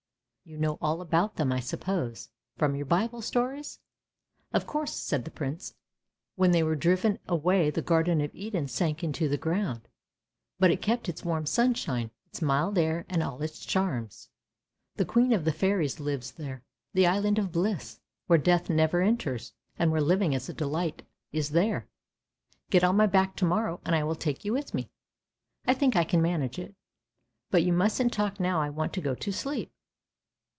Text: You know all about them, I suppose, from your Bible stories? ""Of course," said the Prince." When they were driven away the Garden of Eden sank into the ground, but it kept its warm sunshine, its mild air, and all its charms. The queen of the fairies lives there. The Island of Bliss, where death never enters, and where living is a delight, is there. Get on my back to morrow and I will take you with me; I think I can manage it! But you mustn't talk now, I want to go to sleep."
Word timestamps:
You 0.43 0.57
know 0.57 0.77
all 0.81 0.99
about 0.99 1.37
them, 1.37 1.53
I 1.53 1.61
suppose, 1.61 2.27
from 2.57 2.75
your 2.75 2.85
Bible 2.85 3.21
stories? 3.21 3.79
""Of 4.55 4.67
course," 4.67 4.91
said 4.93 5.23
the 5.23 5.31
Prince." 5.31 5.75
When 6.35 6.51
they 6.51 6.61
were 6.61 6.75
driven 6.75 7.19
away 7.25 7.69
the 7.69 7.81
Garden 7.83 8.19
of 8.19 8.35
Eden 8.35 8.67
sank 8.67 9.01
into 9.01 9.29
the 9.29 9.37
ground, 9.37 9.87
but 10.59 10.69
it 10.69 10.81
kept 10.81 11.07
its 11.07 11.23
warm 11.23 11.45
sunshine, 11.45 12.11
its 12.27 12.41
mild 12.41 12.77
air, 12.77 13.05
and 13.07 13.23
all 13.23 13.41
its 13.41 13.63
charms. 13.65 14.27
The 14.95 15.05
queen 15.05 15.31
of 15.31 15.45
the 15.45 15.53
fairies 15.53 16.01
lives 16.01 16.31
there. 16.33 16.63
The 16.93 17.07
Island 17.07 17.39
of 17.39 17.53
Bliss, 17.53 18.01
where 18.27 18.39
death 18.39 18.69
never 18.69 19.01
enters, 19.01 19.53
and 19.79 19.89
where 19.89 20.01
living 20.01 20.33
is 20.33 20.49
a 20.49 20.53
delight, 20.53 21.03
is 21.31 21.51
there. 21.51 21.87
Get 22.69 22.83
on 22.83 22.97
my 22.97 23.05
back 23.07 23.37
to 23.37 23.45
morrow 23.45 23.79
and 23.85 23.95
I 23.95 24.03
will 24.03 24.15
take 24.15 24.43
you 24.43 24.51
with 24.51 24.73
me; 24.73 24.89
I 25.65 25.73
think 25.73 25.95
I 25.95 26.03
can 26.03 26.21
manage 26.21 26.59
it! 26.59 26.75
But 27.51 27.63
you 27.63 27.71
mustn't 27.71 28.11
talk 28.11 28.37
now, 28.37 28.59
I 28.59 28.69
want 28.69 28.91
to 28.93 29.01
go 29.01 29.15
to 29.15 29.31
sleep." 29.31 29.71